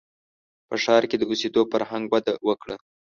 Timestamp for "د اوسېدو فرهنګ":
1.19-2.05